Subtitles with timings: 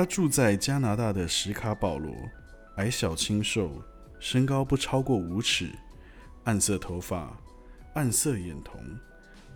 [0.00, 2.10] 他住在加拿大的史卡保罗，
[2.76, 3.70] 矮小清瘦，
[4.18, 5.68] 身高不超过五尺，
[6.44, 7.38] 暗色头发，
[7.92, 8.80] 暗色眼瞳，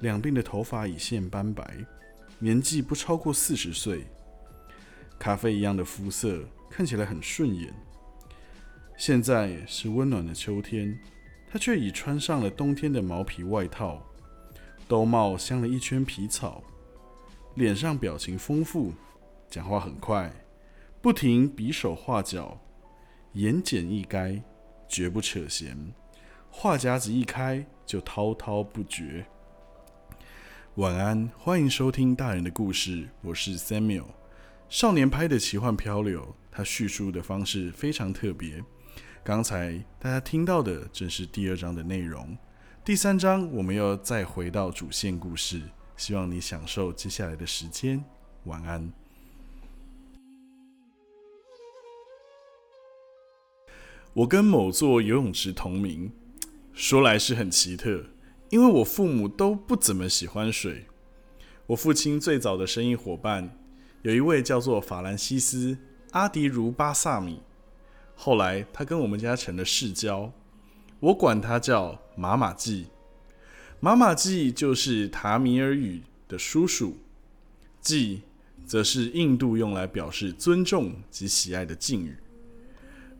[0.00, 1.78] 两鬓的头发已现斑白，
[2.38, 4.04] 年纪不超过四十岁，
[5.18, 7.72] 咖啡一样的肤色，看起来很顺眼。
[8.98, 10.94] 现在是温暖的秋天，
[11.50, 13.98] 他却已穿上了冬天的毛皮外套，
[14.86, 16.62] 兜帽镶了一圈皮草，
[17.54, 18.92] 脸上表情丰富，
[19.54, 20.32] 讲话很快，
[21.00, 22.60] 不停比手画脚，
[23.34, 24.42] 言简意赅，
[24.88, 25.94] 绝不扯闲，
[26.50, 29.24] 话匣子一开就滔滔不绝。
[30.74, 34.06] 晚安，欢迎收听大人的故事，我是 Samuel。
[34.68, 38.60] 少年拍的奇幻漂流，他叙述的方式非常特别。
[39.22, 42.36] 刚才大家听到的正是第二章的内容，
[42.84, 45.62] 第三章我们要再回到主线故事，
[45.96, 48.04] 希望你享受接下来的时间。
[48.46, 49.03] 晚安。
[54.14, 56.12] 我跟某座游泳池同名，
[56.72, 58.04] 说来是很奇特，
[58.48, 60.86] 因为我父母都不怎么喜欢水。
[61.66, 63.58] 我父亲最早的生意伙伴
[64.02, 65.72] 有一位叫做法兰西斯·
[66.12, 67.40] 阿迪茹巴萨米。
[68.14, 70.32] 后来，他跟我们家成了世交，
[71.00, 72.86] 我管他叫马马季。
[73.80, 76.96] 马马季就是塔米尔语的叔叔，
[77.80, 78.22] 季
[78.64, 82.16] 则是印度用来表示尊重及喜爱的敬语。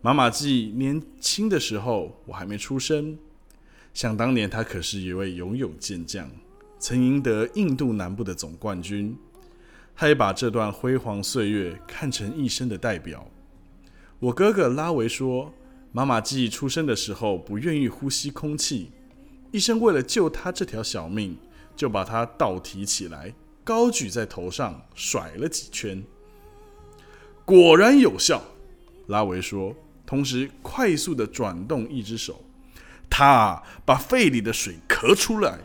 [0.05, 3.17] 马马季年轻的时候，我还没出生。
[3.91, 6.29] 想当年，他可是一位游泳健将，
[6.77, 9.17] 曾赢得印度南部的总冠军。
[9.95, 13.27] 他也把这段辉煌岁月看成一生的代表。
[14.19, 15.51] 我哥哥拉维说，
[15.91, 18.91] 妈妈季出生的时候不愿意呼吸空气，
[19.51, 21.35] 医生为了救他这条小命，
[21.75, 26.03] 就把他倒提起来，高举在头上甩了几圈，
[27.43, 28.43] 果然有效。
[29.07, 32.41] 拉维说，同时快速的转动一只手，
[33.09, 35.57] 他把肺里的水咳出来，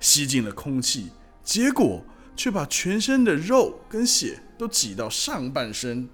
[0.00, 1.10] 吸进了空气，
[1.42, 2.04] 结果
[2.36, 6.08] 却把全身的肉跟血都挤到上半身。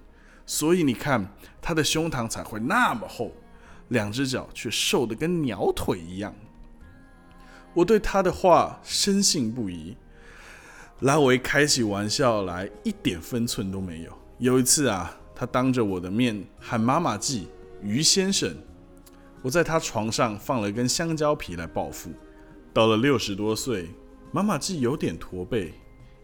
[0.45, 1.27] 所以你看，
[1.61, 3.31] 他的胸膛才会那么厚，
[3.89, 6.33] 两只脚却瘦得跟鸟腿一样。
[7.73, 9.97] 我对他的话深信不疑。
[11.01, 14.17] 拉维开起玩笑来一点分寸都没有。
[14.37, 17.49] 有一次啊，他当着我的面喊妈妈记
[17.85, 18.51] 于先生，
[19.43, 22.09] 我在他床上放了根香蕉皮来报复。
[22.73, 23.89] 到了六十多岁，
[24.31, 25.71] 妈妈既有点驼背。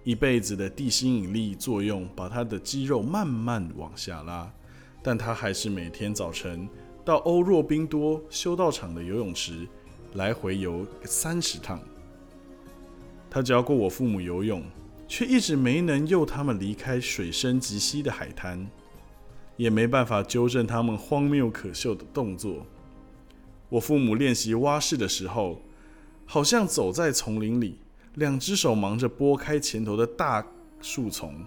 [0.03, 4.51] 一辈子的地心引力作用把他的肌肉慢慢往下拉，
[5.03, 6.67] 但他还是每天早晨
[7.05, 9.67] 到欧若宾多修道场的游泳池
[10.15, 11.79] 来回游三十趟。
[13.29, 14.63] 他教过我父母游泳，
[15.07, 18.67] 却一直没能诱他们离开水深及膝的海滩，
[19.61, 22.65] 也没办法纠正他们荒谬可笑的动作。
[23.69, 25.61] 我父母练习蛙式的时候，
[26.25, 27.77] 好像走在丛林里。
[28.15, 30.43] 两只手忙着拨开前头的大
[30.81, 31.45] 树丛，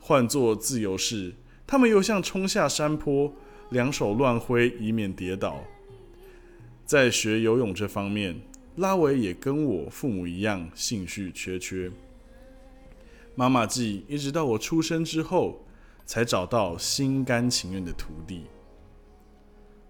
[0.00, 1.34] 换作自由式，
[1.66, 3.30] 他们又像冲下山坡，
[3.68, 5.62] 两手乱挥，以免跌倒。
[6.86, 8.40] 在学游泳这方面，
[8.76, 11.92] 拉维也跟我父母一样兴趣缺缺。
[13.34, 15.65] 妈妈记一直到我出生之后，
[16.06, 18.46] 才找到心甘情愿的徒弟。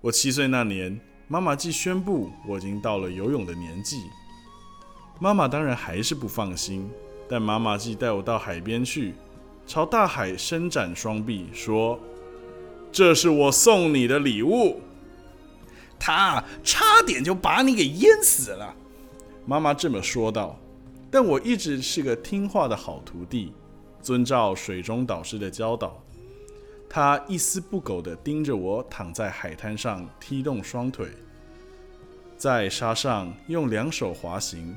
[0.01, 4.03] 我七岁那年，妈妈既宣布我已经到了游泳的年纪。
[5.21, 6.91] 妈妈当然还是不放心，
[7.29, 9.15] 但妈妈既带我到海边去，
[9.67, 12.01] 朝大海伸展双臂，说
[12.91, 14.81] ：“这是我送你的礼物。”
[15.99, 18.75] 他差点就把你给淹死了。
[19.47, 20.59] 妈妈这么说道。
[21.09, 23.53] 但我一直是个听话的好徒弟，
[24.03, 26.03] 遵照水中导师的教导。
[26.89, 31.09] 他一丝不苟地盯着我躺在海滩上，踢动双腿，
[32.37, 34.77] 在沙上用两手滑行。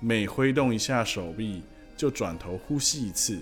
[0.00, 1.62] 每挥动一下手臂，
[1.96, 3.40] 就转头呼吸一次。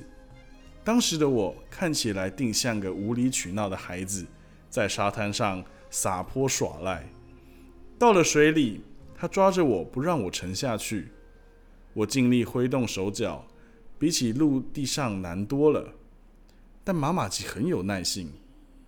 [0.83, 4.25] 当时的我看起来定像个无理取闹的孩子，
[4.71, 7.07] 在沙滩上撒泼耍赖。
[7.99, 8.81] 到了水里，
[9.15, 11.09] 他抓着我不让我沉下去。
[11.93, 13.45] 我尽力挥动手脚，
[13.99, 15.93] 比起陆地上难多了。
[16.87, 18.33] 但马马吉很有耐性，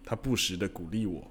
[0.05, 1.29] 他不时地鼓励我。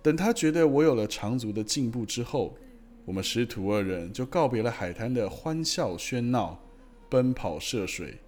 [0.00, 2.56] 等他觉得我有了长足的进步之后。
[3.04, 6.62] 我们师徒二人就告别了海滩的欢笑喧闹、
[7.08, 8.18] 奔跑涉水、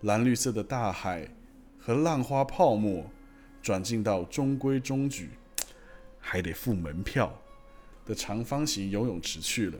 [0.00, 1.28] 蓝绿色的大海
[1.78, 3.04] 和浪花泡沫，
[3.60, 5.28] 转进到中规中矩、
[6.18, 7.38] 还得付门票
[8.06, 9.78] 的长方形游泳池去了。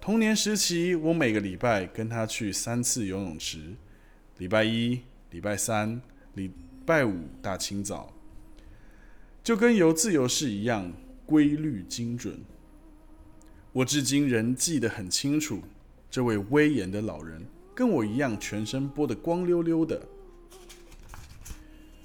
[0.00, 3.74] 童年时期，我每个礼拜跟他去三次游泳池：
[4.36, 6.00] 礼拜一、礼拜三、
[6.34, 6.50] 礼
[6.86, 8.14] 拜五大清早，
[9.44, 10.92] 就跟游自由式一样，
[11.26, 12.40] 规律精准。
[13.72, 15.60] 我至今仍记得很清楚，
[16.10, 17.44] 这位威严的老人
[17.74, 20.00] 跟我一样，全身剥得光溜溜的。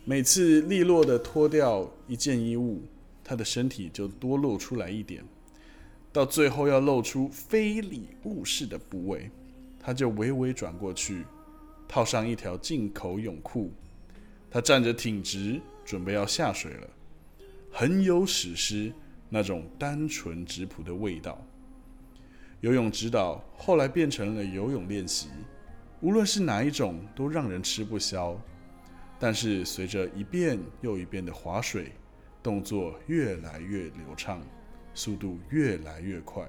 [0.04, 2.82] 每次利落的脱掉一件衣物，
[3.24, 5.24] 他的身体就多露出来一点，
[6.12, 9.32] 到最后要露出非礼勿视的部位，
[9.80, 11.24] 他就微微转过去，
[11.88, 13.72] 套上一条进口泳裤。
[14.50, 16.88] 他站着挺直，准备要下水了，
[17.72, 18.94] 很有史诗
[19.28, 21.44] 那种单纯质朴的味道。
[22.62, 25.28] 游泳指导后来变成了游泳练习，
[26.02, 28.40] 无论是哪一种，都让人吃不消。
[29.20, 31.92] 但是随着一遍又一遍的划水，
[32.42, 34.42] 动作越来越流畅，
[34.94, 36.48] 速度越来越快，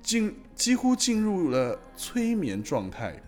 [0.00, 3.20] 进几乎进入了催眠状态。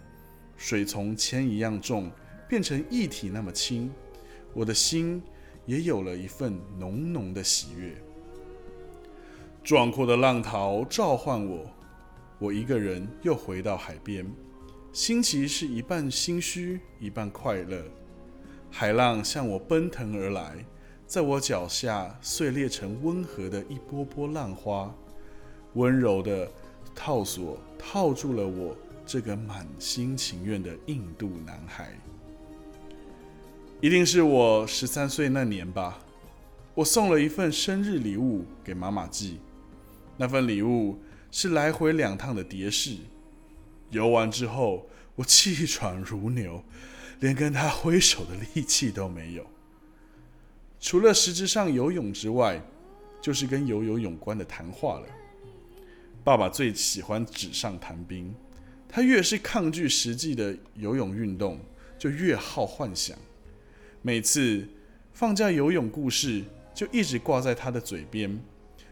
[0.57, 2.11] 水从铅一样重
[2.49, 3.91] 变成液体那么轻，
[4.55, 5.23] 我的心
[5.67, 7.95] 也有了一份浓浓的喜悦。
[9.63, 11.69] 壮阔的浪涛召唤我，
[12.39, 14.25] 我一个人又回到海边，
[14.93, 17.83] 心情是一半心虚，一半快乐。
[18.71, 20.65] 海浪向我奔腾而来，
[21.07, 24.95] 在我脚下碎裂成温和的一波波浪花，
[25.75, 26.49] 温柔的
[26.95, 28.77] 套索套住了我
[29.07, 31.97] 这个满心情愿的印度男孩。
[33.81, 35.99] 一定是我十三岁那年吧，
[36.75, 39.39] 我送了一份生日礼物给妈妈寄，
[40.17, 40.99] 那份礼物
[41.31, 42.97] 是来回两趟的蝶式。
[43.91, 46.63] 游完之后，我气喘如牛。
[47.21, 49.47] 连跟他挥手的力气都没有。
[50.79, 52.61] 除了实质上游泳之外，
[53.23, 55.07] 就是跟游泳有关的谈话了。
[56.23, 58.35] 爸爸最喜欢纸上谈兵，
[58.89, 61.59] 他越是抗拒实际的游泳运动，
[61.99, 63.17] 就越好幻想。
[64.03, 64.67] 每次
[65.13, 66.43] 放假游泳故事
[66.75, 68.39] 就一直挂在他的嘴边，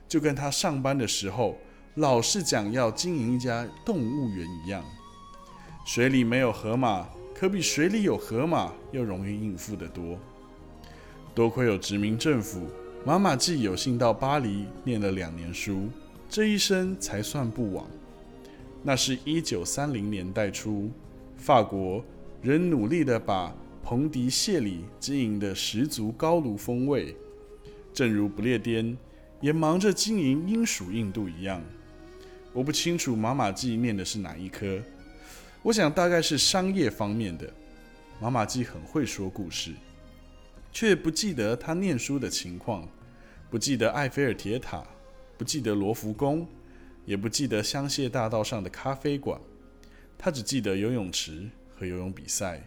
[0.08, 1.58] 就跟他上班的时候
[1.94, 4.84] 老是讲要经营一家动物园一样。
[5.86, 7.08] 水里没有河马。
[7.36, 10.16] 可比水里有河马又容易应付得多。
[11.34, 12.68] 多亏有殖民政府，
[13.04, 15.88] 妈妈既有幸到巴黎念了两年书，
[16.28, 17.84] 这一生才算不枉。
[18.86, 20.90] 那是一九三零年代初，
[21.38, 22.04] 法国
[22.42, 27.16] 仍努力地把蓬迪谢里经营的十足高卢风味，
[27.94, 28.94] 正如不列颠
[29.40, 31.62] 也忙着经营英属印度一样。
[32.52, 34.78] 我不清楚妈妈记念的是哪一科。
[35.62, 37.50] 我想大概是商业方面的。
[38.20, 39.72] 妈妈记很会说故事，
[40.70, 42.86] 却不记得他念书的情况，
[43.50, 44.86] 不记得埃菲尔铁塔，
[45.38, 46.46] 不记得罗浮宫，
[47.04, 49.40] 也不记得香榭大道上的咖啡馆。
[50.16, 52.66] 他只记得游泳池和游泳比赛。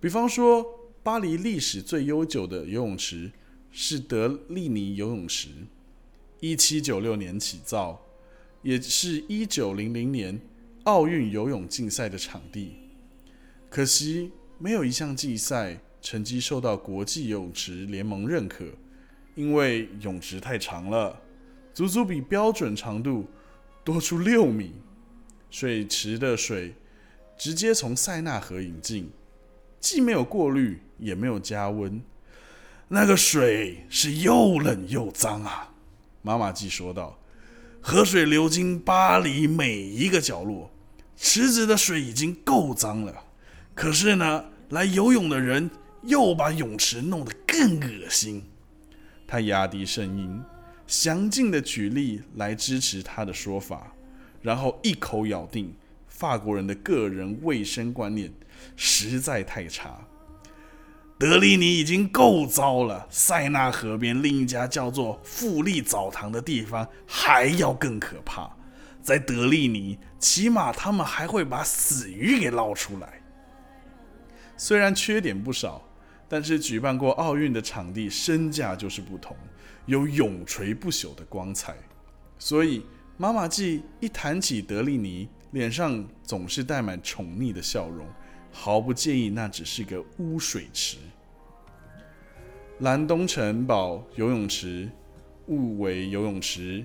[0.00, 0.64] 比方说，
[1.02, 3.30] 巴黎历史最悠久的游泳池
[3.70, 5.48] 是德利尼游泳池，
[6.40, 8.00] 一七九六年起造，
[8.62, 10.40] 也是一九零零年。
[10.84, 12.74] 奥运游泳竞赛的场地，
[13.70, 18.66] 可惜没有一项竞赛成绩受到国际泳池联盟认可，
[19.34, 21.22] 因为泳池太长了，
[21.74, 23.26] 足足比标准长度
[23.84, 24.72] 多出六米。
[25.50, 26.74] 水池的水
[27.36, 29.10] 直接从塞纳河引进，
[29.78, 32.02] 既没有过滤，也没有加温，
[32.88, 35.72] 那个水是又冷又脏啊！
[36.22, 37.18] 妈妈记说道
[37.80, 40.70] ：“河水流经巴黎每一个角落。”
[41.16, 43.14] 池子的水已经够脏了，
[43.74, 45.70] 可是呢，来游泳的人
[46.02, 48.44] 又把泳池弄得更恶心。
[49.24, 50.42] 他压低声音，
[50.86, 53.92] 详尽的举例来支持他的说法，
[54.42, 55.74] 然后一口咬定
[56.06, 58.32] 法国人的个人卫生观念
[58.76, 59.98] 实在太差。
[61.16, 68.50] 德利尼已经够糟了，塞纳河边另一家叫做富丽澡堂的地方还要更可怕。
[69.00, 73.20] 在德利尼，起码他们还会把死鱼给捞出来。
[74.56, 75.82] 虽然缺点不少，
[76.28, 79.36] 但是举办过奥运的场地身价就是不同，
[79.86, 81.76] 有永垂不朽的光彩。
[82.38, 82.84] 所以
[83.16, 88.06] 妈妈记一谈起德利尼，脸上总是带满宠溺的笑容，
[88.50, 90.98] 毫不介意那只是个污水池。
[92.80, 94.90] 蓝东城堡游泳池，
[95.46, 96.84] 雾维游泳池。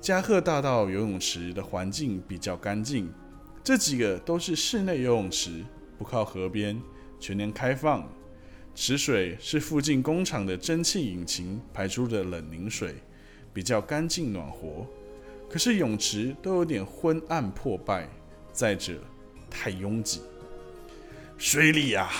[0.00, 3.08] 加贺大道游泳池的环境比较干净，
[3.62, 5.64] 这几个都是室内游泳池，
[5.96, 6.78] 不靠河边，
[7.20, 8.06] 全年开放。
[8.74, 12.94] 池水是附近工厂的蒸汽引擎排出的冷凝水，
[13.52, 14.86] 比较干净暖和。
[15.48, 18.08] 可是泳池都有点昏暗破败，
[18.50, 18.98] 再者
[19.50, 20.22] 太拥挤。
[21.36, 22.10] 水里啊，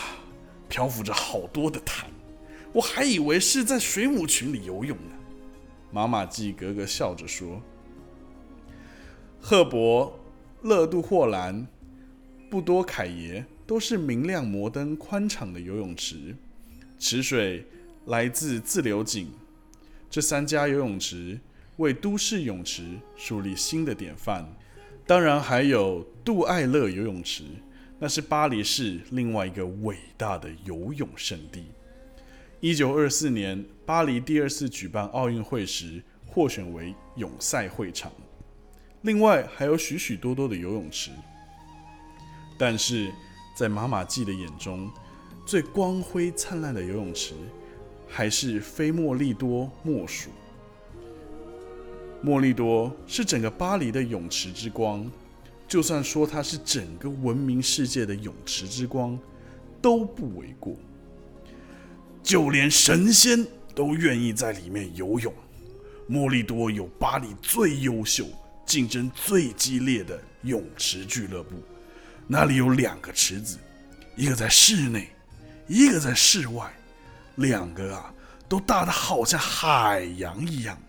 [0.69, 2.05] 漂浮着好多的痰，
[2.73, 5.15] 我还以为是在水母群里游泳呢。
[5.91, 7.63] 马马季格格笑着说
[9.41, 10.19] ：“赫伯、
[10.61, 11.67] 勒杜霍兰、
[12.51, 16.37] 布多凯耶都是明亮、摩登、宽敞的游泳池，
[16.99, 17.65] 池水
[18.05, 19.33] 来自自流井。
[20.11, 21.41] 这三家游泳池
[21.79, 22.85] 为都市泳池
[23.17, 24.47] 树立新的典范。
[25.07, 27.45] 当然还有杜艾勒游泳池，
[27.99, 31.65] 那是巴黎市另外一个伟大的游泳圣地。”
[32.61, 38.13] 一九二四年，巴黎第二次举办奥运会时，获选为泳赛会场。
[39.01, 41.11] 另外还有许许多多的游泳池，
[42.59, 43.11] 但是
[43.55, 44.91] 在马马季的眼中，
[45.45, 47.35] 最光辉灿烂的游泳池
[48.09, 50.31] 还是非莫利多莫属。
[52.21, 55.11] 莫利多是整个巴黎的泳池之光，
[55.67, 59.19] 就算说它是整个文明世界的泳池之光，
[59.81, 60.75] 都不为过。
[62.23, 63.45] 就连神仙
[63.75, 65.35] 都愿意在里面游泳。
[66.07, 68.27] 莫利多有巴黎最优秀、
[68.65, 71.57] 竞争最激烈的泳池俱乐部，
[72.35, 73.59] 那里有两个池子，
[74.17, 75.11] 一个在室内，
[75.69, 76.73] 一个在室外，
[77.35, 78.11] 两个啊
[78.49, 80.81] 都大的好像海洋一样。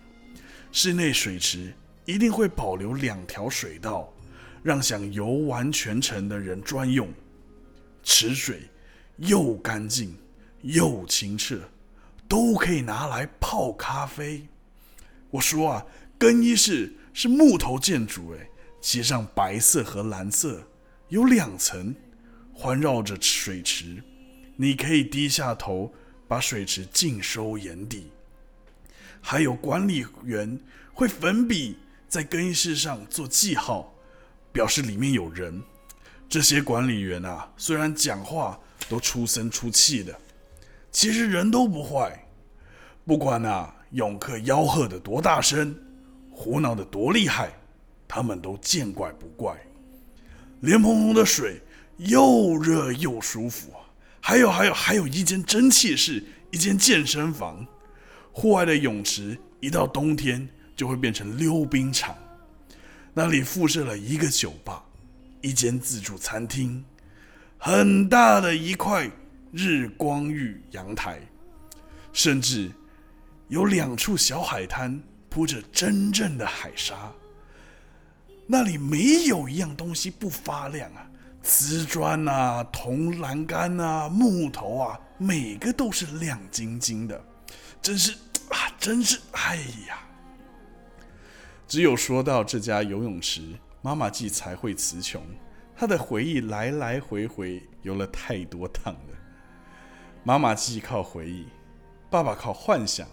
[0.72, 4.10] 室内水池一定会保留两条水道，
[4.64, 7.12] 让想游完全程的人专用。
[8.04, 8.62] 池水
[9.18, 10.18] 又干净。
[10.62, 11.60] 又清澈，
[12.26, 14.48] 都可以拿来泡咖啡。
[15.30, 15.86] 我说啊，
[16.18, 18.48] 更衣室是木头建筑，哎，
[18.80, 20.64] 漆上白色和蓝色，
[21.10, 21.94] 有两层，
[22.54, 24.02] 环绕着水池。
[24.56, 25.92] 你可以低下头
[26.28, 28.12] 把水池尽收眼底。
[29.22, 30.60] 还有管理员
[30.94, 33.94] 会粉笔在更衣室上做记号，
[34.52, 35.62] 表示里面有人。
[36.30, 40.18] 这些管理员啊，虽然讲话都出声出气的。
[40.92, 42.24] 其实人都不坏，
[43.06, 45.76] 不管那泳客吆喝的多大声，
[46.32, 47.52] 胡闹的多厉害，
[48.08, 49.56] 他们都见怪不怪。
[50.64, 51.62] 莲蓬蓬的水
[51.98, 53.74] 又热又舒服，
[54.22, 57.68] 还有还有还有一间蒸汽室，一间健身房，
[58.32, 62.16] 户外的泳池一到冬天就会变成溜冰场。
[63.14, 64.82] 那里附设了一个酒吧，
[65.42, 66.86] 一间自助餐厅，
[67.58, 69.10] 很大的一块。
[69.56, 71.20] 日光浴阳台，
[72.12, 72.72] 甚至
[73.50, 77.12] 有两处小海滩铺着真正的海沙。
[78.46, 81.10] 那里没有一样东西不发亮啊！
[81.42, 87.22] 瓷砖啊、铜栏杆啊、木头啊，每个都是亮晶晶的，
[87.82, 88.14] 真是
[88.50, 89.58] 啊，真是哎
[89.88, 90.00] 呀！
[91.68, 95.22] 只有说到这家游泳池，妈妈季才会词穷。
[95.76, 99.18] 他的回忆来来回回游了太多趟了。
[100.24, 101.48] 妈妈既靠回忆，
[102.10, 103.08] 爸爸靠幻想，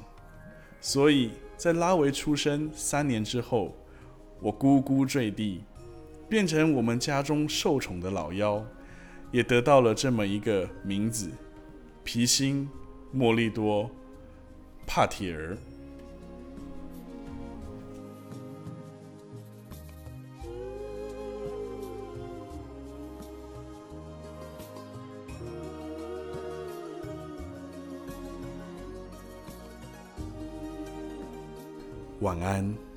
[0.81, 3.75] 所以在拉维出生三年之后，
[4.43, 5.63] 我咕咕坠地，
[6.29, 8.65] 变成我们家中受宠的老幺，
[9.31, 11.31] 也得到了这么一个名字——
[12.03, 12.67] 皮辛
[13.13, 13.91] 莫利多
[14.87, 15.59] 帕铁儿。
[32.21, 32.90] 晚安。